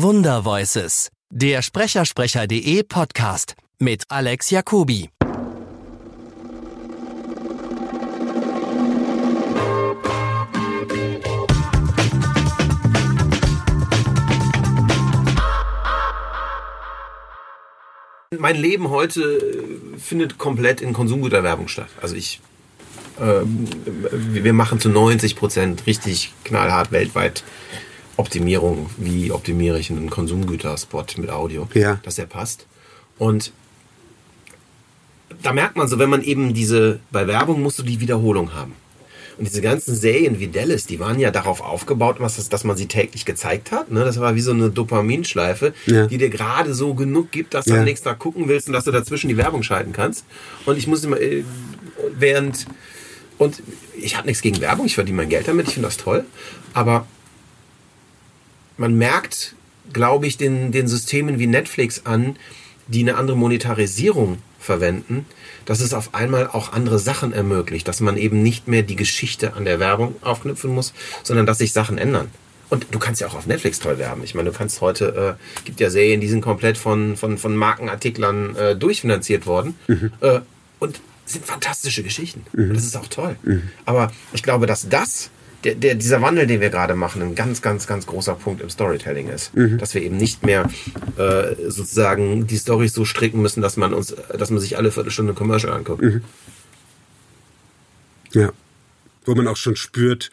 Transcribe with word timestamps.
Wundervoices, 0.00 1.10
der 1.28 1.60
Sprechersprecher.de 1.60 2.84
Podcast 2.84 3.56
mit 3.80 4.04
Alex 4.08 4.50
Jacobi. 4.50 5.10
Mein 18.38 18.54
Leben 18.54 18.90
heute 18.90 19.20
äh, 19.20 19.98
findet 19.98 20.38
komplett 20.38 20.80
in 20.80 20.92
Konsumgüterwerbung 20.92 21.66
statt. 21.66 21.88
Also 22.00 22.14
ich, 22.14 22.40
äh, 23.18 23.40
wir 24.12 24.52
machen 24.52 24.78
zu 24.78 24.90
90 24.90 25.34
Prozent 25.34 25.86
richtig 25.86 26.32
knallhart 26.44 26.92
weltweit 26.92 27.42
Optimierung. 28.18 28.90
Wie 28.98 29.32
optimiere 29.32 29.78
ich 29.78 29.90
einen 29.90 30.10
Konsumgüterspot 30.10 31.16
mit 31.18 31.30
Audio, 31.30 31.68
Ja. 31.74 31.98
dass 32.02 32.16
der 32.16 32.26
passt. 32.26 32.66
Und 33.16 33.52
da 35.42 35.52
merkt 35.52 35.76
man 35.76 35.88
so, 35.88 35.98
wenn 35.98 36.10
man 36.10 36.22
eben 36.22 36.52
diese, 36.54 37.00
bei 37.10 37.26
Werbung 37.26 37.62
musst 37.62 37.78
du 37.78 37.82
die 37.82 38.00
Wiederholung 38.00 38.54
haben. 38.54 38.72
Und 39.38 39.46
diese 39.46 39.60
ganzen 39.60 39.94
Serien 39.94 40.40
wie 40.40 40.48
Dallas, 40.48 40.86
die 40.86 40.98
waren 40.98 41.20
ja 41.20 41.30
darauf 41.30 41.60
aufgebaut, 41.60 42.16
was 42.18 42.36
das, 42.36 42.48
dass 42.48 42.64
man 42.64 42.76
sie 42.76 42.86
täglich 42.86 43.24
gezeigt 43.24 43.70
hat. 43.70 43.88
Ne? 43.88 44.04
Das 44.04 44.18
war 44.18 44.34
wie 44.34 44.40
so 44.40 44.50
eine 44.50 44.68
Dopaminschleife, 44.70 45.74
Ja. 45.86 46.08
die 46.08 46.18
dir 46.18 46.28
gerade 46.28 46.74
so 46.74 46.94
genug 46.94 47.30
gibt, 47.30 47.54
dass 47.54 47.66
du 47.66 47.74
Ja. 47.74 47.78
am 47.78 47.84
nächsten 47.84 48.08
Tag 48.08 48.18
gucken 48.18 48.48
willst 48.48 48.66
und 48.66 48.72
dass 48.72 48.82
du 48.84 48.90
dazwischen 48.90 49.28
die 49.28 49.36
Werbung 49.36 49.62
schalten 49.62 49.92
kannst. 49.92 50.24
Und 50.66 50.76
ich 50.76 50.88
muss 50.88 51.04
immer, 51.04 51.20
äh, 51.20 51.44
während, 52.18 52.66
und 53.38 53.62
ich 53.96 54.16
habe 54.16 54.26
nichts 54.26 54.42
gegen 54.42 54.60
Werbung, 54.60 54.86
ich 54.86 54.96
verdiene 54.96 55.18
mein 55.18 55.28
Geld 55.28 55.46
damit, 55.46 55.68
ich 55.68 55.74
finde 55.74 55.86
das 55.86 55.98
toll. 55.98 56.24
Aber 56.74 57.06
man 58.78 58.96
merkt, 58.96 59.54
glaube 59.92 60.26
ich, 60.26 60.36
den, 60.36 60.72
den 60.72 60.88
Systemen 60.88 61.38
wie 61.38 61.46
Netflix 61.46 62.02
an, 62.04 62.36
die 62.86 63.00
eine 63.00 63.16
andere 63.16 63.36
Monetarisierung 63.36 64.38
verwenden, 64.58 65.26
dass 65.66 65.80
es 65.80 65.94
auf 65.94 66.14
einmal 66.14 66.48
auch 66.48 66.72
andere 66.72 66.98
Sachen 66.98 67.32
ermöglicht, 67.32 67.86
dass 67.86 68.00
man 68.00 68.16
eben 68.16 68.42
nicht 68.42 68.68
mehr 68.68 68.82
die 68.82 68.96
Geschichte 68.96 69.54
an 69.54 69.64
der 69.64 69.78
Werbung 69.78 70.16
aufknüpfen 70.22 70.72
muss, 70.74 70.94
sondern 71.22 71.46
dass 71.46 71.58
sich 71.58 71.72
Sachen 71.72 71.98
ändern. 71.98 72.30
Und 72.70 72.86
du 72.90 72.98
kannst 72.98 73.20
ja 73.20 73.28
auch 73.28 73.34
auf 73.34 73.46
Netflix 73.46 73.78
toll 73.78 73.98
werben. 73.98 74.22
Ich 74.24 74.34
meine, 74.34 74.50
du 74.50 74.56
kannst 74.56 74.80
heute, 74.80 75.36
äh, 75.38 75.64
gibt 75.64 75.80
ja 75.80 75.90
Serien, 75.90 76.20
die 76.20 76.28
sind 76.28 76.42
komplett 76.42 76.76
von, 76.76 77.16
von, 77.16 77.38
von 77.38 77.56
Markenartiklern 77.56 78.56
äh, 78.56 78.76
durchfinanziert 78.76 79.46
worden. 79.46 79.74
Äh, 80.20 80.40
und 80.78 81.00
sind 81.24 81.44
fantastische 81.44 82.02
Geschichten. 82.02 82.44
Und 82.68 82.74
das 82.74 82.84
ist 82.84 82.96
auch 82.96 83.08
toll. 83.08 83.36
Aber 83.84 84.12
ich 84.32 84.42
glaube, 84.42 84.66
dass 84.66 84.88
das, 84.88 85.30
der, 85.64 85.74
der, 85.74 85.94
dieser 85.94 86.22
Wandel, 86.22 86.46
den 86.46 86.60
wir 86.60 86.70
gerade 86.70 86.94
machen, 86.94 87.22
ein 87.22 87.34
ganz, 87.34 87.62
ganz, 87.62 87.86
ganz 87.86 88.06
großer 88.06 88.34
Punkt 88.34 88.60
im 88.62 88.70
Storytelling 88.70 89.28
ist. 89.28 89.50
Dass 89.78 89.94
wir 89.94 90.02
eben 90.02 90.16
nicht 90.16 90.44
mehr 90.44 90.68
äh, 91.16 91.54
sozusagen 91.68 92.46
die 92.46 92.56
Storys 92.56 92.92
so 92.92 93.04
stricken 93.04 93.42
müssen, 93.42 93.60
dass 93.60 93.76
man 93.76 93.92
uns, 93.92 94.14
dass 94.36 94.50
man 94.50 94.60
sich 94.60 94.76
alle 94.76 94.92
Viertelstunde 94.92 95.34
Commercial 95.34 95.72
anguckt. 95.72 96.04
Ja. 98.32 98.52
Wo 99.24 99.34
man 99.34 99.48
auch 99.48 99.56
schon 99.56 99.76
spürt, 99.76 100.30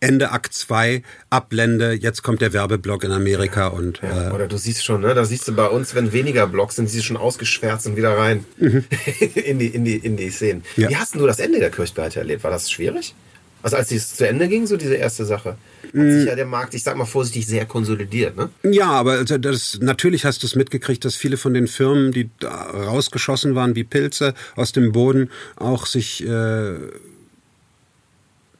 Ende 0.00 0.30
Akt 0.32 0.54
2, 0.54 1.02
Ablende, 1.28 1.92
jetzt 1.92 2.22
kommt 2.22 2.40
der 2.40 2.54
Werbeblock 2.54 3.04
in 3.04 3.12
Amerika 3.12 3.68
und 3.68 4.00
Ja, 4.00 4.30
äh, 4.30 4.32
oder 4.32 4.48
du 4.48 4.56
siehst 4.56 4.82
schon, 4.82 5.02
ne? 5.02 5.14
Da 5.14 5.26
siehst 5.26 5.46
du 5.46 5.52
bei 5.52 5.66
uns, 5.66 5.94
wenn 5.94 6.12
weniger 6.12 6.46
Blocks 6.46 6.76
sind, 6.76 6.88
siehst 6.88 7.04
du 7.04 7.08
schon 7.08 7.16
ausgeschwärzt 7.18 7.86
und 7.86 7.96
wieder 7.96 8.16
rein 8.16 8.46
in, 8.58 9.58
die, 9.58 9.66
in, 9.66 9.84
die, 9.84 9.96
in 9.96 10.16
die 10.16 10.30
Szenen. 10.30 10.64
Ja. 10.76 10.88
Wie 10.88 10.96
hast 10.96 11.12
denn 11.12 11.20
du 11.20 11.26
das 11.26 11.38
Ende 11.38 11.58
der 11.58 11.70
Kirchbeite 11.70 12.20
erlebt? 12.20 12.42
War 12.42 12.50
das 12.50 12.70
schwierig? 12.70 13.14
Also 13.62 13.76
als 13.76 13.90
es 13.92 14.14
zu 14.16 14.26
Ende 14.26 14.48
ging, 14.48 14.66
so 14.66 14.76
diese 14.76 14.94
erste 14.94 15.24
Sache, 15.24 15.56
hat 15.82 15.92
sich 15.92 16.26
ja 16.26 16.34
der 16.34 16.46
Markt, 16.46 16.74
ich 16.74 16.82
sag 16.82 16.96
mal 16.96 17.04
vorsichtig, 17.04 17.46
sehr 17.46 17.66
konsolidiert, 17.66 18.36
ne? 18.36 18.48
Ja, 18.62 18.90
aber 18.90 19.12
also 19.12 19.38
das, 19.38 19.78
natürlich 19.80 20.24
hast 20.24 20.42
du 20.42 20.46
es 20.46 20.54
mitgekriegt, 20.54 21.04
dass 21.04 21.16
viele 21.16 21.36
von 21.36 21.52
den 21.52 21.66
Firmen, 21.66 22.12
die 22.12 22.30
da 22.38 22.48
rausgeschossen 22.48 23.54
waren 23.54 23.74
wie 23.74 23.84
Pilze 23.84 24.34
aus 24.56 24.72
dem 24.72 24.92
Boden, 24.92 25.30
auch 25.56 25.86
sich 25.86 26.26
äh, 26.26 26.74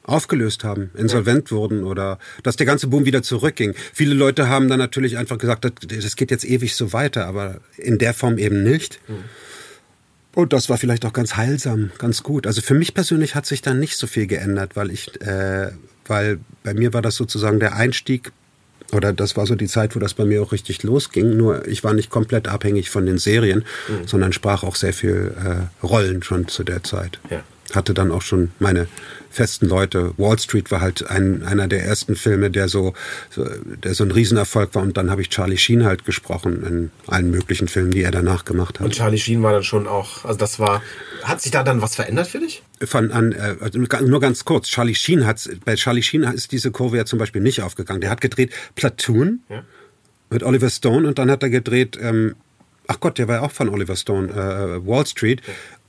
aufgelöst 0.03 0.63
haben, 0.63 0.91
insolvent 0.95 1.51
wurden 1.51 1.83
oder 1.83 2.19
dass 2.43 2.55
der 2.55 2.65
ganze 2.65 2.87
Boom 2.87 3.05
wieder 3.05 3.23
zurückging. 3.23 3.73
Viele 3.93 4.13
Leute 4.13 4.49
haben 4.49 4.67
dann 4.67 4.79
natürlich 4.79 5.17
einfach 5.17 5.37
gesagt, 5.37 5.65
das, 5.65 5.73
das 5.87 6.15
geht 6.15 6.31
jetzt 6.31 6.45
ewig 6.45 6.75
so 6.75 6.93
weiter, 6.93 7.25
aber 7.25 7.59
in 7.77 7.97
der 7.97 8.13
Form 8.13 8.37
eben 8.37 8.63
nicht. 8.63 8.99
Und 10.33 10.53
das 10.53 10.69
war 10.69 10.77
vielleicht 10.77 11.05
auch 11.05 11.13
ganz 11.13 11.35
heilsam, 11.35 11.91
ganz 11.97 12.23
gut. 12.23 12.47
Also 12.47 12.61
für 12.61 12.73
mich 12.73 12.93
persönlich 12.93 13.35
hat 13.35 13.45
sich 13.45 13.61
da 13.61 13.73
nicht 13.73 13.97
so 13.97 14.07
viel 14.07 14.27
geändert, 14.27 14.75
weil 14.75 14.91
ich, 14.91 15.19
äh, 15.21 15.71
weil 16.07 16.39
bei 16.63 16.73
mir 16.73 16.93
war 16.93 17.01
das 17.01 17.15
sozusagen 17.15 17.59
der 17.59 17.75
Einstieg 17.75 18.31
oder 18.93 19.13
das 19.13 19.37
war 19.37 19.45
so 19.45 19.55
die 19.55 19.67
Zeit, 19.67 19.95
wo 19.95 19.99
das 19.99 20.13
bei 20.13 20.25
mir 20.25 20.41
auch 20.41 20.51
richtig 20.51 20.83
losging. 20.83 21.37
Nur 21.37 21.67
ich 21.67 21.83
war 21.83 21.93
nicht 21.93 22.09
komplett 22.09 22.47
abhängig 22.47 22.89
von 22.89 23.05
den 23.05 23.17
Serien, 23.17 23.63
sondern 24.05 24.33
sprach 24.33 24.63
auch 24.63 24.75
sehr 24.75 24.93
viel 24.93 25.33
äh, 25.37 25.85
Rollen 25.85 26.23
schon 26.23 26.47
zu 26.47 26.63
der 26.63 26.83
Zeit. 26.83 27.19
Ja. 27.29 27.43
Hatte 27.73 27.93
dann 27.93 28.11
auch 28.11 28.21
schon 28.21 28.51
meine 28.59 28.87
festen 29.29 29.67
Leute. 29.67 30.13
Wall 30.17 30.37
Street 30.39 30.71
war 30.71 30.81
halt 30.81 31.09
ein, 31.09 31.43
einer 31.43 31.67
der 31.67 31.83
ersten 31.85 32.15
Filme, 32.15 32.51
der 32.51 32.67
so, 32.67 32.93
so, 33.29 33.45
der 33.83 33.93
so 33.93 34.03
ein 34.03 34.11
Riesenerfolg 34.11 34.75
war. 34.75 34.83
Und 34.83 34.97
dann 34.97 35.09
habe 35.09 35.21
ich 35.21 35.29
Charlie 35.29 35.57
Sheen 35.57 35.85
halt 35.85 36.03
gesprochen 36.05 36.63
in 36.65 36.91
allen 37.07 37.31
möglichen 37.31 37.67
Filmen, 37.67 37.91
die 37.91 38.01
er 38.03 38.11
danach 38.11 38.43
gemacht 38.45 38.79
hat. 38.79 38.85
Und 38.85 38.93
Charlie 38.93 39.17
Sheen 39.17 39.41
war 39.41 39.53
dann 39.53 39.63
schon 39.63 39.87
auch, 39.87 40.25
also 40.25 40.37
das 40.37 40.59
war, 40.59 40.81
hat 41.23 41.41
sich 41.41 41.51
da 41.51 41.63
dann 41.63 41.81
was 41.81 41.95
verändert 41.95 42.27
für 42.27 42.39
dich? 42.39 42.61
von 42.83 43.11
an, 43.11 43.31
äh, 43.31 43.55
also 43.59 43.77
nur 43.79 44.19
ganz 44.19 44.43
kurz, 44.43 44.67
Charlie 44.67 44.95
Sheen 44.95 45.25
hat, 45.27 45.47
bei 45.65 45.75
Charlie 45.75 46.01
Sheen 46.01 46.23
ist 46.23 46.51
diese 46.51 46.71
Kurve 46.71 46.97
ja 46.97 47.05
zum 47.05 47.19
Beispiel 47.19 47.41
nicht 47.41 47.61
aufgegangen. 47.61 48.01
Der 48.01 48.09
hat 48.09 48.21
gedreht 48.21 48.51
Platoon 48.75 49.41
Ja. 49.49 49.63
mit 50.31 50.41
Oliver 50.43 50.69
Stone 50.69 51.07
und 51.07 51.19
dann 51.19 51.29
hat 51.29 51.43
er 51.43 51.51
gedreht, 51.51 51.97
ähm, 52.01 52.35
ach 52.87 52.99
Gott, 52.99 53.17
der 53.19 53.27
war 53.27 53.35
ja 53.35 53.41
auch 53.43 53.51
von 53.51 53.69
Oliver 53.69 53.95
Stone, 53.95 54.29
äh, 54.29 54.85
Wall 54.87 55.05
Street. 55.05 55.41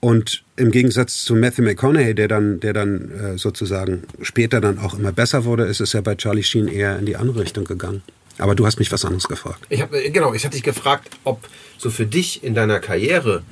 Und 0.05 0.43
im 0.57 0.73
Gegensatz 0.73 1.23
zu 1.23 1.37
Matthew 1.37 1.63
McConaughey, 1.63 2.13
der 2.13 2.27
dann, 2.27 2.59
der 2.59 2.73
dann 2.73 3.13
äh, 3.13 3.39
sozusagen 3.39 4.03
später 4.21 4.61
dann 4.61 4.81
auch 4.81 4.95
immer 4.99 5.13
besser 5.13 5.45
wurde, 5.45 5.65
ist 5.67 5.81
es 5.81 5.93
ja 5.93 6.01
bei 6.01 6.17
Charlie 6.17 6.43
Sheen 6.43 6.67
eher 6.67 6.99
in 6.99 7.07
die 7.07 7.15
andere 7.15 7.43
Richtung 7.43 7.65
gegangen. 7.65 8.03
Aber 8.39 8.57
du 8.57 8.67
hast 8.67 8.81
mich 8.81 8.91
was 8.91 9.05
anderes 9.05 9.29
gefragt. 9.29 9.65
Ich 9.69 9.81
habe 9.81 10.11
genau, 10.11 10.35
ich 10.35 10.45
hatte 10.45 10.57
dich 10.57 10.65
gefragt, 10.65 11.09
ob 11.23 11.49
so 11.79 11.89
für 11.89 12.05
dich 12.05 12.43
in 12.43 12.55
deiner 12.55 12.81
Karriere 12.81 13.45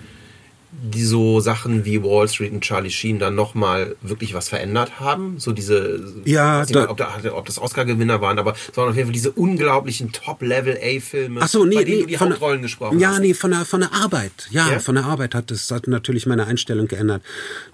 die 0.72 1.03
so 1.04 1.41
Sachen 1.41 1.84
wie 1.84 2.03
Wall 2.03 2.28
Street 2.28 2.53
und 2.53 2.60
Charlie 2.60 2.91
Sheen 2.91 3.19
dann 3.19 3.34
nochmal 3.34 3.97
wirklich 4.03 4.34
was 4.34 4.48
verändert 4.48 5.00
haben? 5.00 5.38
So 5.41 5.50
diese, 5.53 6.00
Ja, 6.25 6.60
nicht 6.60 6.75
da- 6.75 6.81
mal, 6.82 6.88
ob, 6.88 6.97
da, 6.97 7.08
ob 7.32 7.44
das 7.47 7.58
Oscar-Gewinner 7.58 8.20
waren, 8.20 8.38
aber 8.38 8.54
es 8.70 8.76
waren 8.76 8.88
auf 8.88 8.94
jeden 8.97 9.08
Fall 9.08 9.12
diese 9.12 9.32
unglaublichen 9.32 10.12
Top-Level-A-Filme, 10.12 11.47
so, 11.48 11.64
nee, 11.64 11.75
bei 11.75 11.84
denen 11.84 11.97
nee, 11.97 12.03
du 12.03 12.06
die 12.08 12.16
von 12.16 12.28
der- 12.28 12.36
Hauptrollen 12.36 12.62
gesprochen 12.62 12.98
ja, 13.00 13.10
hast. 13.10 13.20
nee, 13.20 13.34
von 13.34 13.50
der, 13.50 13.64
von 13.64 13.81
der 13.81 13.92
Arbeit. 13.92 14.48
Ja, 14.50 14.70
Ja? 14.70 14.78
von 14.78 14.94
der 14.94 15.04
Arbeit 15.04 15.34
hat 15.34 15.50
das 15.50 15.70
hat 15.70 15.86
natürlich 15.88 16.26
meine 16.26 16.47
Einstellung 16.47 16.87
geändert. 16.88 17.22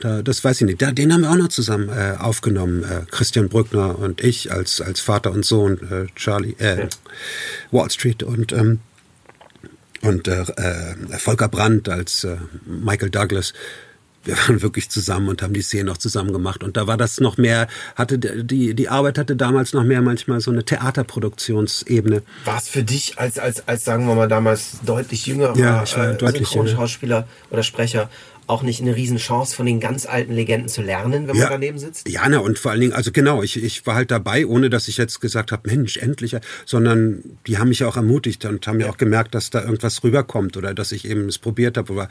Da, 0.00 0.22
das 0.22 0.42
weiß 0.42 0.62
ich 0.62 0.66
nicht. 0.66 0.80
Da, 0.80 0.92
den 0.92 1.12
haben 1.12 1.20
wir 1.22 1.30
auch 1.30 1.36
noch 1.36 1.48
zusammen 1.48 1.88
äh, 1.90 2.14
aufgenommen. 2.18 2.82
Äh, 2.82 3.02
Christian 3.10 3.48
Brückner 3.48 3.98
und 3.98 4.22
ich 4.24 4.50
als, 4.52 4.80
als 4.80 5.00
Vater 5.00 5.32
und 5.32 5.44
Sohn, 5.44 5.78
äh, 5.90 6.06
Charlie, 6.16 6.54
äh, 6.58 6.88
Wall 7.70 7.90
Street 7.90 8.22
und, 8.22 8.52
ähm, 8.52 8.80
und 10.02 10.28
äh, 10.28 10.42
äh, 10.42 11.18
Volker 11.18 11.48
Brandt 11.48 11.88
als 11.88 12.24
äh, 12.24 12.36
Michael 12.66 13.10
Douglas. 13.10 13.52
Wir 14.24 14.36
waren 14.48 14.60
wirklich 14.60 14.90
zusammen 14.90 15.28
und 15.28 15.42
haben 15.42 15.54
die 15.54 15.62
Szene 15.62 15.84
noch 15.84 15.98
zusammen 15.98 16.32
gemacht. 16.32 16.64
Und 16.64 16.76
da 16.76 16.86
war 16.86 16.96
das 16.96 17.20
noch 17.20 17.36
mehr, 17.36 17.68
hatte 17.94 18.18
die, 18.18 18.74
die 18.74 18.88
Arbeit 18.88 19.18
hatte 19.18 19.36
damals 19.36 19.72
noch 19.72 19.84
mehr 19.84 20.02
manchmal 20.02 20.40
so 20.40 20.50
eine 20.50 20.64
Theaterproduktionsebene. 20.64 22.22
War 22.44 22.58
es 22.58 22.68
für 22.68 22.82
dich 22.82 23.18
als, 23.18 23.38
als, 23.38 23.66
als, 23.68 23.84
sagen 23.84 24.06
wir 24.06 24.14
mal, 24.14 24.28
damals 24.28 24.80
deutlich 24.84 25.26
jüngerer 25.26 25.56
Ja, 25.56 25.84
ich 25.84 25.96
war 25.96 26.12
deutlich 26.14 26.50
jünger. 26.52 26.68
Schauspieler 26.68 27.28
oder 27.50 27.62
Sprecher 27.62 28.10
auch 28.46 28.62
nicht 28.62 28.80
eine 28.80 28.94
Riesenchance 28.94 29.54
von 29.54 29.66
den 29.66 29.80
ganz 29.80 30.06
alten 30.06 30.32
Legenden 30.32 30.68
zu 30.68 30.82
lernen, 30.82 31.26
wenn 31.26 31.36
man 31.36 31.50
daneben 31.50 31.78
sitzt? 31.78 32.08
Ja, 32.08 32.28
na, 32.28 32.38
und 32.38 32.58
vor 32.58 32.70
allen 32.70 32.80
Dingen, 32.80 32.92
also 32.92 33.10
genau, 33.12 33.42
ich, 33.42 33.62
ich 33.62 33.86
war 33.86 33.94
halt 33.94 34.10
dabei, 34.10 34.46
ohne 34.46 34.70
dass 34.70 34.88
ich 34.88 34.96
jetzt 34.96 35.20
gesagt 35.20 35.52
habe, 35.52 35.68
Mensch, 35.68 35.96
endlich, 35.96 36.36
sondern 36.64 37.22
die 37.46 37.58
haben 37.58 37.68
mich 37.68 37.80
ja 37.80 37.88
auch 37.88 37.96
ermutigt 37.96 38.44
und 38.44 38.66
haben 38.66 38.80
ja 38.80 38.88
auch 38.88 38.96
gemerkt, 38.96 39.34
dass 39.34 39.50
da 39.50 39.62
irgendwas 39.62 40.02
rüberkommt 40.04 40.56
oder 40.56 40.74
dass 40.74 40.92
ich 40.92 41.08
eben 41.08 41.28
es 41.28 41.38
probiert 41.38 41.76
habe, 41.76 41.92
aber 41.92 42.08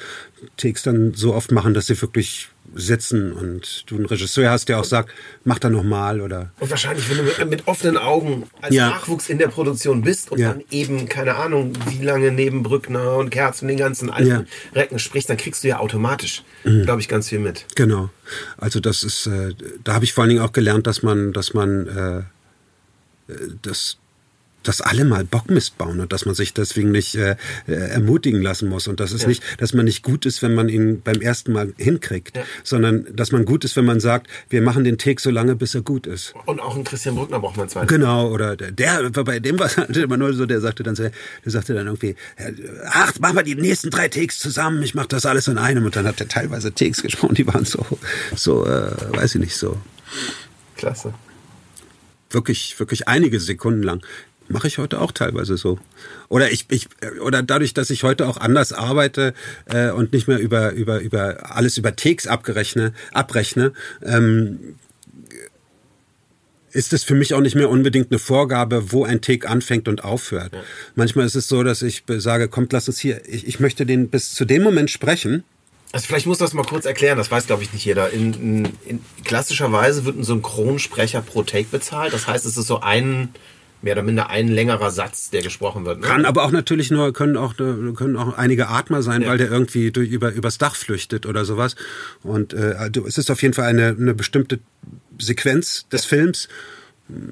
Takes 0.58 0.84
dann 0.84 1.14
so 1.14 1.34
oft 1.34 1.52
machen, 1.52 1.74
dass 1.74 1.88
sie 1.88 2.02
wirklich 2.02 2.50
sitzen 2.74 3.32
und 3.32 3.84
du 3.90 3.96
einen 3.96 4.06
Regisseur 4.06 4.50
hast, 4.50 4.68
der 4.70 4.80
auch 4.80 4.84
sagt, 4.84 5.12
mach 5.44 5.60
da 5.60 5.70
noch 5.70 5.84
mal 5.84 6.20
oder 6.22 6.52
Und 6.60 6.70
wahrscheinlich, 6.70 7.10
wenn 7.10 7.18
du 7.18 7.24
mit, 7.24 7.50
mit 7.50 7.68
offenen 7.68 7.98
Augen 7.98 8.44
als 8.62 8.74
Ja. 8.76 8.90
Nachwuchs 8.90 9.30
in 9.30 9.38
der 9.38 9.48
Produktion 9.50 10.02
bist 10.02 10.32
und 10.32 10.40
Ja. 10.40 10.50
dann 10.54 10.64
eben, 10.72 11.08
keine 11.08 11.36
Ahnung, 11.36 11.74
wie 11.90 12.04
lange 12.04 12.32
neben 12.32 12.64
Brückner 12.64 13.16
und 13.18 13.30
Kerzen 13.30 13.68
den 13.68 13.78
ganzen 13.78 14.10
alten 14.10 14.28
Ja. 14.30 14.40
Mhm. 14.40 14.46
Recken 14.74 15.00
sprichst, 15.00 15.30
dann 15.30 15.38
kriegst 15.38 15.64
du 15.64 15.68
ja 15.68 15.80
automatisch, 15.80 16.44
glaube 16.64 17.02
ich, 17.02 17.08
ganz 17.08 17.30
viel 17.30 17.40
mit. 17.40 17.66
Genau. 17.76 18.10
Also 18.58 18.80
das 18.80 19.04
ist, 19.04 19.28
äh, 19.28 19.54
da 19.84 19.94
habe 19.94 20.06
ich 20.06 20.14
vor 20.14 20.24
allen 20.24 20.30
Dingen 20.30 20.42
auch 20.42 20.52
gelernt, 20.54 20.88
dass 20.88 21.04
man, 21.04 21.32
dass 21.34 21.54
man 21.54 21.88
äh, 21.88 23.32
äh, 23.32 23.38
das 23.62 23.98
dass 24.68 24.82
alle 24.82 25.06
mal 25.06 25.24
Bockmist 25.24 25.78
bauen 25.78 26.00
und 26.00 26.12
dass 26.12 26.26
man 26.26 26.36
sich 26.36 26.54
deswegen 26.54 26.92
nicht 26.92 27.16
äh, 27.16 27.36
äh, 27.68 27.74
ermutigen 27.74 28.42
lassen 28.42 28.70
muss 28.70 28.88
und 28.88 29.00
das 29.00 29.12
ist 29.12 29.24
ja. 29.24 29.28
nicht, 29.30 29.44
dass 29.60 29.74
man 29.74 29.86
nicht 29.86 30.04
gut 30.04 30.26
ist, 30.26 30.42
wenn 30.42 30.54
man 30.54 30.70
ihn 30.70 31.02
beim 31.02 31.22
ersten 31.22 31.54
Mal 31.54 31.74
hinkriegt, 31.78 32.36
ja. 32.36 32.44
sondern 32.64 33.08
dass 33.16 33.32
man 33.32 33.46
gut 33.46 33.64
ist, 33.64 33.76
wenn 33.76 33.86
man 33.86 34.00
sagt, 34.00 34.28
wir 34.50 34.62
machen 34.62 34.84
den 34.84 34.98
Take 34.98 35.22
so 35.22 35.30
lange, 35.30 35.56
bis 35.56 35.76
er 35.76 35.82
gut 35.82 36.08
ist. 36.08 36.34
Und 36.46 36.60
auch 36.60 36.76
einen 36.76 36.84
Christian 36.84 37.16
Brückner 37.16 37.40
braucht 37.40 37.58
man 37.58 37.70
zwei. 37.70 37.86
Genau, 37.86 38.30
oder 38.30 38.56
der, 38.56 38.72
der 38.72 39.10
bei 39.10 39.40
dem 39.40 39.60
war 39.60 39.68
es 39.68 39.78
immer 39.98 40.18
nur 40.18 40.34
so, 40.34 40.46
der 40.46 40.62
sagte 40.62 40.84
dann, 40.84 40.96
der 40.96 41.12
sagte 41.46 41.74
dann 41.74 41.88
irgendwie, 41.88 42.16
ach, 42.90 43.18
machen 43.20 43.36
wir 43.36 43.44
die 43.44 43.56
nächsten 43.56 43.90
drei 43.90 44.08
Takes 44.08 44.40
zusammen, 44.40 44.82
ich 44.84 44.96
mache 44.96 45.08
das 45.08 45.26
alles 45.26 45.48
in 45.48 45.58
einem 45.58 45.86
und 45.86 45.96
dann 45.96 46.08
hat 46.08 46.20
er 46.20 46.28
teilweise 46.28 46.74
Takes 46.74 47.02
gesprochen, 47.02 47.36
die 47.36 47.48
waren 47.48 47.66
so, 47.66 47.86
so, 48.36 48.66
äh, 48.66 48.92
weiß 49.16 49.36
ich 49.36 49.42
nicht, 49.42 49.56
so. 49.56 49.78
Klasse 50.76 51.14
wirklich, 52.36 52.78
wirklich 52.80 53.08
einige 53.08 53.40
Sekunden 53.40 53.82
lang 53.82 54.06
mache 54.48 54.68
ich 54.68 54.78
heute 54.78 55.02
auch 55.02 55.12
teilweise 55.12 55.58
so. 55.58 55.80
Oder 56.30 56.52
ich, 56.52 56.66
ich 56.70 56.88
oder 57.22 57.42
dadurch, 57.44 57.74
dass 57.74 57.90
ich 57.90 58.04
heute 58.04 58.28
auch 58.28 58.38
anders 58.38 58.74
arbeite 58.74 59.34
äh, 59.66 59.90
und 59.90 60.14
nicht 60.14 60.28
mehr 60.28 60.40
über 60.40 60.72
über 60.72 61.00
über 61.00 61.56
alles 61.56 61.78
über 61.78 61.96
Takes 61.96 62.28
abgerechne 62.28 62.94
abrechne, 63.12 63.74
ähm, 64.04 64.76
ist 66.76 66.92
es 66.92 67.04
für 67.04 67.16
mich 67.16 67.34
auch 67.34 67.40
nicht 67.40 67.56
mehr 67.56 67.70
unbedingt 67.70 68.12
eine 68.12 68.20
Vorgabe, 68.20 68.92
wo 68.92 69.06
ein 69.06 69.22
Take 69.22 69.48
anfängt 69.48 69.88
und 69.88 70.04
aufhört. 70.04 70.54
Ja. 70.54 70.62
Manchmal 70.96 71.26
ist 71.26 71.36
es 71.36 71.48
so, 71.48 71.64
dass 71.64 71.82
ich 71.82 72.04
sage, 72.08 72.50
kommt, 72.50 72.74
lass 72.74 72.88
uns 72.90 73.00
hier, 73.00 73.22
ich, 73.28 73.48
ich 73.48 73.60
möchte 73.62 73.86
den 73.86 74.10
bis 74.10 74.34
zu 74.34 74.44
dem 74.44 74.62
Moment 74.62 74.92
sprechen. 74.92 75.46
Also 75.94 76.08
vielleicht 76.08 76.26
muss 76.26 76.38
das 76.38 76.54
mal 76.54 76.66
kurz 76.66 76.84
erklären, 76.84 77.18
das 77.18 77.32
weiß 77.32 77.48
glaube 77.48 77.64
ich 77.64 77.72
nicht 77.72 77.86
jeder. 77.86 78.10
In, 78.10 78.34
in, 78.34 78.66
in, 78.86 79.00
klassischerweise 79.24 80.04
wird 80.04 80.18
ein 80.18 80.26
Synchronsprecher 80.26 81.22
pro 81.22 81.44
Take 81.44 81.70
bezahlt. 81.72 82.12
Das 82.14 82.28
heißt, 82.28 82.46
es 82.46 82.58
ist 82.58 82.68
so 82.68 82.82
ein 82.82 83.30
mehr 83.82 83.94
oder 83.94 84.04
minder 84.04 84.30
ein 84.30 84.48
längerer 84.48 84.92
Satz, 84.92 85.30
der 85.30 85.42
gesprochen 85.42 85.86
wird. 85.86 86.00
Ne? 86.00 86.08
Kann 86.08 86.26
aber 86.26 86.44
auch 86.44 86.52
natürlich 86.52 86.92
nur, 86.92 87.14
können 87.14 87.38
auch, 87.38 87.56
können 87.56 88.18
auch 88.18 88.38
einige 88.38 88.68
Atmer 88.68 89.04
sein, 89.04 89.22
ja. 89.22 89.30
weil 89.30 89.38
der 89.38 89.50
irgendwie 89.50 89.92
durch, 89.92 90.10
über, 90.10 90.32
übers 90.32 90.58
Dach 90.58 90.76
flüchtet 90.76 91.26
oder 91.26 91.46
sowas. 91.46 91.76
Und 92.24 92.54
äh, 92.54 92.90
es 93.08 93.18
ist 93.18 93.30
auf 93.30 93.42
jeden 93.42 93.54
Fall 93.54 93.66
eine, 93.66 93.90
eine 93.90 94.14
bestimmte 94.14 94.60
Sequenz 95.20 95.88
des 95.90 96.04
ja. 96.04 96.10
Films 96.10 96.48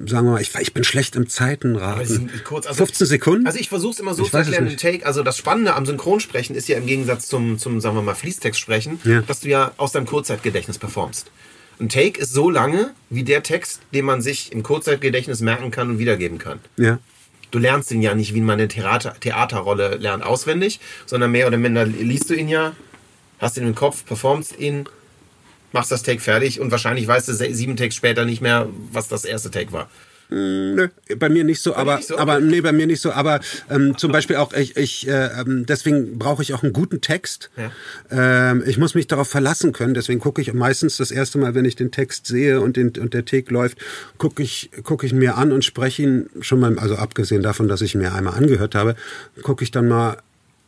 sagen 0.06 0.26
wir 0.26 0.32
mal, 0.32 0.40
ich, 0.40 0.54
ich 0.54 0.72
bin 0.72 0.84
schlecht 0.84 1.16
im 1.16 1.28
Zeitenraten. 1.28 2.30
Kurz, 2.44 2.66
also 2.66 2.78
15 2.78 3.06
Sekunden? 3.06 3.46
Also 3.46 3.58
ich 3.58 3.68
versuche 3.68 3.92
es 3.92 3.98
immer 3.98 4.14
so 4.14 4.22
ich 4.22 4.30
zu 4.30 4.36
erklären 4.36 4.68
im 4.68 4.76
Take. 4.76 5.04
Also 5.04 5.22
das 5.22 5.36
Spannende 5.36 5.74
am 5.74 5.84
Synchronsprechen 5.84 6.54
ist 6.54 6.68
ja 6.68 6.76
im 6.76 6.86
Gegensatz 6.86 7.26
zum, 7.26 7.58
zum 7.58 7.80
sagen 7.80 7.96
wir 7.96 8.02
mal, 8.02 8.14
Fließtext 8.14 8.60
sprechen, 8.60 9.00
ja. 9.04 9.22
dass 9.22 9.40
du 9.40 9.48
ja 9.48 9.72
aus 9.76 9.92
deinem 9.92 10.06
Kurzzeitgedächtnis 10.06 10.78
performst. 10.78 11.30
Ein 11.80 11.88
Take 11.88 12.20
ist 12.20 12.32
so 12.32 12.50
lange 12.50 12.92
wie 13.10 13.24
der 13.24 13.42
Text, 13.42 13.80
den 13.92 14.04
man 14.04 14.22
sich 14.22 14.52
im 14.52 14.62
Kurzzeitgedächtnis 14.62 15.40
merken 15.40 15.70
kann 15.70 15.90
und 15.90 15.98
wiedergeben 15.98 16.38
kann. 16.38 16.60
Ja. 16.76 16.98
Du 17.50 17.58
lernst 17.58 17.90
ihn 17.92 18.02
ja 18.02 18.14
nicht, 18.14 18.34
wie 18.34 18.40
man 18.40 18.58
eine 18.58 18.68
Theater, 18.68 19.14
Theaterrolle 19.18 19.96
lernt, 19.96 20.24
auswendig, 20.24 20.80
sondern 21.06 21.30
mehr 21.30 21.46
oder 21.46 21.56
minder 21.56 21.84
liest 21.84 22.30
du 22.30 22.34
ihn 22.34 22.48
ja, 22.48 22.74
hast 23.38 23.56
ihn 23.56 23.66
im 23.66 23.74
Kopf, 23.74 24.04
performst 24.04 24.58
ihn, 24.58 24.88
machst 25.72 25.90
das 25.90 26.02
Take 26.02 26.20
fertig 26.20 26.60
und 26.60 26.70
wahrscheinlich 26.70 27.06
weißt 27.06 27.28
du 27.28 27.32
sieben 27.32 27.76
Takes 27.76 27.94
später 27.94 28.24
nicht 28.24 28.40
mehr, 28.40 28.68
was 28.92 29.08
das 29.08 29.24
erste 29.24 29.50
Take 29.50 29.72
war. 29.72 29.88
Nö, 30.34 30.88
bei 31.16 31.28
mir 31.28 31.44
nicht 31.44 31.62
so, 31.62 31.76
aber, 31.76 31.96
nicht 31.96 32.08
so? 32.08 32.18
aber 32.18 32.40
nee, 32.40 32.60
bei 32.60 32.72
mir 32.72 32.88
nicht 32.88 33.00
so. 33.00 33.12
Aber 33.12 33.38
ähm, 33.70 33.96
zum 33.96 34.10
Beispiel 34.10 34.34
auch, 34.34 34.52
ich, 34.52 34.76
ich 34.76 35.06
äh, 35.06 35.28
ähm, 35.40 35.64
deswegen 35.64 36.18
brauche 36.18 36.42
ich 36.42 36.54
auch 36.54 36.64
einen 36.64 36.72
guten 36.72 37.00
Text. 37.00 37.50
Ja. 37.56 38.50
Ähm, 38.50 38.64
ich 38.66 38.76
muss 38.76 38.96
mich 38.96 39.06
darauf 39.06 39.28
verlassen 39.28 39.72
können. 39.72 39.94
Deswegen 39.94 40.18
gucke 40.18 40.42
ich 40.42 40.52
meistens 40.52 40.96
das 40.96 41.12
erste 41.12 41.38
Mal, 41.38 41.54
wenn 41.54 41.64
ich 41.64 41.76
den 41.76 41.92
Text 41.92 42.26
sehe 42.26 42.60
und, 42.60 42.76
den, 42.76 42.92
und 42.98 43.14
der 43.14 43.24
Take 43.24 43.52
läuft, 43.54 43.78
gucke 44.18 44.42
ich, 44.42 44.70
gucke 44.82 45.06
ich 45.06 45.12
ihn 45.12 45.18
mir 45.18 45.36
an 45.36 45.52
und 45.52 45.64
spreche 45.64 46.02
ihn 46.02 46.28
schon 46.40 46.58
mal, 46.58 46.76
also 46.80 46.96
abgesehen 46.96 47.44
davon, 47.44 47.68
dass 47.68 47.80
ich 47.80 47.94
ihn 47.94 48.00
mir 48.00 48.12
einmal 48.12 48.34
angehört 48.34 48.74
habe, 48.74 48.96
gucke 49.42 49.62
ich 49.62 49.70
dann 49.70 49.86
mal 49.86 50.16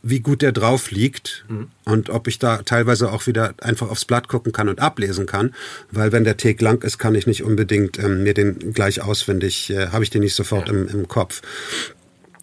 wie 0.08 0.20
gut 0.20 0.42
der 0.42 0.52
drauf 0.52 0.90
liegt 0.90 1.44
mhm. 1.48 1.68
und 1.84 2.10
ob 2.10 2.28
ich 2.28 2.38
da 2.38 2.58
teilweise 2.58 3.10
auch 3.10 3.26
wieder 3.26 3.54
einfach 3.60 3.90
aufs 3.90 4.04
Blatt 4.04 4.28
gucken 4.28 4.52
kann 4.52 4.68
und 4.68 4.80
ablesen 4.80 5.26
kann, 5.26 5.54
weil 5.90 6.12
wenn 6.12 6.24
der 6.24 6.36
Take 6.36 6.62
lang 6.62 6.82
ist, 6.82 6.98
kann 6.98 7.14
ich 7.14 7.26
nicht 7.26 7.42
unbedingt 7.42 7.98
ähm, 7.98 8.22
mir 8.22 8.32
den 8.32 8.72
gleich 8.72 9.02
auswendig, 9.02 9.70
äh, 9.70 9.88
habe 9.88 10.04
ich 10.04 10.10
den 10.10 10.22
nicht 10.22 10.34
sofort 10.34 10.68
ja. 10.68 10.74
im, 10.74 10.88
im 10.88 11.08
Kopf. 11.08 11.42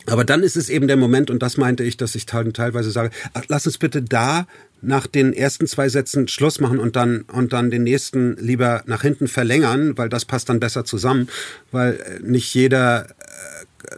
Aber 0.07 0.23
dann 0.23 0.43
ist 0.43 0.57
es 0.57 0.69
eben 0.69 0.87
der 0.87 0.97
Moment, 0.97 1.29
und 1.29 1.41
das 1.41 1.57
meinte 1.57 1.83
ich, 1.83 1.97
dass 1.97 2.15
ich 2.15 2.25
teilweise 2.25 2.91
sage, 2.91 3.11
lass 3.47 3.65
uns 3.65 3.77
bitte 3.77 4.01
da 4.01 4.47
nach 4.81 5.07
den 5.07 5.31
ersten 5.31 5.65
zwei 5.65 5.87
Sätzen 5.87 6.27
Schluss 6.27 6.59
machen 6.59 6.79
und 6.79 6.95
dann, 6.95 7.21
und 7.31 7.53
dann 7.53 7.71
den 7.71 7.83
nächsten 7.83 8.35
lieber 8.37 8.83
nach 8.85 9.01
hinten 9.01 9.27
verlängern, 9.27 9.97
weil 9.97 10.09
das 10.09 10.25
passt 10.25 10.49
dann 10.49 10.59
besser 10.59 10.83
zusammen, 10.83 11.29
weil 11.71 11.93
äh, 11.93 12.19
nicht 12.21 12.53
jeder 12.53 13.07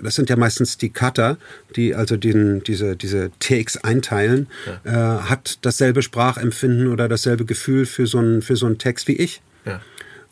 das 0.01 0.15
sind 0.15 0.29
ja 0.29 0.35
meistens 0.35 0.77
die 0.77 0.89
Cutter, 0.89 1.37
die 1.75 1.95
also 1.95 2.17
den, 2.17 2.63
diese, 2.63 2.95
diese 2.95 3.31
Takes 3.39 3.77
einteilen, 3.77 4.47
ja. 4.83 5.19
äh, 5.19 5.21
hat 5.29 5.59
dasselbe 5.61 6.01
Sprachempfinden 6.01 6.87
oder 6.87 7.07
dasselbe 7.07 7.45
Gefühl 7.45 7.85
für 7.85 8.07
so 8.07 8.17
einen, 8.17 8.41
für 8.41 8.55
so 8.55 8.65
einen 8.65 8.77
Text 8.77 9.07
wie 9.07 9.15
ich. 9.15 9.41
Ja. 9.65 9.81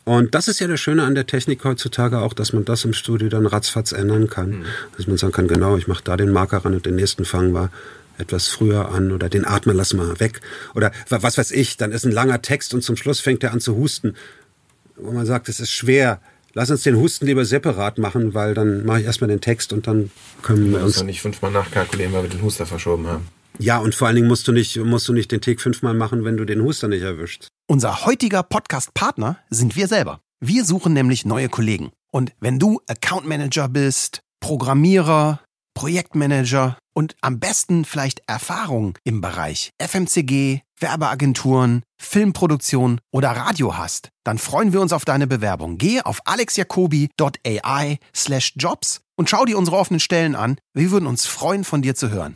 Und 0.04 0.34
das 0.34 0.48
ist 0.48 0.60
ja 0.60 0.68
das 0.68 0.80
Schöne 0.80 1.02
an 1.02 1.14
der 1.14 1.26
Technik 1.26 1.64
heutzutage 1.64 2.18
auch, 2.18 2.34
dass 2.34 2.52
man 2.52 2.64
das 2.64 2.84
im 2.84 2.92
Studio 2.92 3.28
dann 3.28 3.46
ratzfatz 3.46 3.92
ändern 3.92 4.28
kann. 4.28 4.50
Mhm. 4.50 4.64
Dass 4.96 5.06
man 5.06 5.16
sagen 5.16 5.32
kann, 5.32 5.48
genau, 5.48 5.76
ich 5.76 5.88
mache 5.88 6.04
da 6.04 6.16
den 6.16 6.30
Marker 6.30 6.58
ran 6.58 6.74
und 6.74 6.84
den 6.84 6.96
nächsten 6.96 7.24
fangen 7.24 7.52
wir 7.52 7.70
etwas 8.18 8.48
früher 8.48 8.90
an 8.90 9.12
oder 9.12 9.28
den 9.28 9.44
Atmer 9.44 9.74
lassen 9.74 9.98
wir 9.98 10.20
weg. 10.20 10.40
Oder 10.74 10.92
was 11.08 11.38
weiß 11.38 11.50
ich, 11.50 11.78
dann 11.78 11.90
ist 11.90 12.04
ein 12.04 12.12
langer 12.12 12.42
Text 12.42 12.74
und 12.74 12.82
zum 12.82 12.96
Schluss 12.96 13.20
fängt 13.20 13.42
er 13.42 13.52
an 13.52 13.60
zu 13.60 13.76
husten. 13.76 14.14
Wo 14.96 15.10
man 15.10 15.26
sagt, 15.26 15.48
es 15.48 15.58
ist 15.58 15.72
schwer, 15.72 16.20
lass 16.52 16.70
uns 16.70 16.82
den 16.82 16.96
Husten 16.96 17.26
lieber 17.26 17.44
separat 17.44 17.98
machen, 17.98 18.34
weil 18.34 18.54
dann 18.54 18.84
mache 18.84 19.00
ich 19.00 19.06
erstmal 19.06 19.28
den 19.28 19.40
Text 19.40 19.72
und 19.72 19.86
dann 19.86 20.10
können 20.42 20.70
wir 20.70 20.82
uns. 20.82 20.96
Ja 20.96 21.02
nicht 21.04 21.22
fünfmal 21.22 21.50
nachkalkulieren, 21.50 22.12
weil 22.12 22.24
wir 22.24 22.30
den 22.30 22.42
Huster 22.42 22.66
verschoben 22.66 23.06
haben. 23.06 23.28
Ja, 23.58 23.78
und 23.78 23.94
vor 23.94 24.08
allen 24.08 24.16
Dingen 24.16 24.28
musst 24.28 24.46
du 24.48 24.52
nicht, 24.52 24.76
musst 24.76 25.08
du 25.08 25.12
nicht 25.12 25.32
den 25.32 25.40
Take 25.40 25.60
fünfmal 25.60 25.94
machen, 25.94 26.24
wenn 26.24 26.36
du 26.36 26.44
den 26.44 26.62
Huster 26.62 26.88
nicht 26.88 27.02
erwischt. 27.02 27.48
Unser 27.66 28.04
heutiger 28.04 28.42
Podcast-Partner 28.42 29.38
sind 29.48 29.74
wir 29.74 29.88
selber. 29.88 30.20
Wir 30.38 30.66
suchen 30.66 30.92
nämlich 30.92 31.24
neue 31.24 31.48
Kollegen. 31.48 31.92
Und 32.12 32.32
wenn 32.38 32.58
du 32.58 32.82
Account 32.86 33.26
Manager 33.26 33.68
bist, 33.70 34.20
Programmierer, 34.40 35.40
Projektmanager 35.72 36.76
und 36.94 37.16
am 37.22 37.40
besten 37.40 37.86
vielleicht 37.86 38.20
Erfahrung 38.26 38.98
im 39.04 39.22
Bereich 39.22 39.70
FMCG, 39.80 40.60
Werbeagenturen, 40.78 41.84
Filmproduktion 41.98 43.00
oder 43.10 43.30
Radio 43.30 43.78
hast, 43.78 44.10
dann 44.24 44.36
freuen 44.36 44.74
wir 44.74 44.82
uns 44.82 44.92
auf 44.92 45.06
deine 45.06 45.26
Bewerbung. 45.26 45.78
Gehe 45.78 46.04
auf 46.04 46.20
alexjacobi.ai 46.26 47.98
slash 48.14 48.52
jobs 48.56 49.00
und 49.16 49.30
schau 49.30 49.46
dir 49.46 49.56
unsere 49.56 49.78
offenen 49.78 50.00
Stellen 50.00 50.34
an. 50.34 50.58
Wir 50.74 50.90
würden 50.90 51.06
uns 51.06 51.24
freuen, 51.24 51.64
von 51.64 51.80
dir 51.80 51.94
zu 51.94 52.10
hören. 52.10 52.32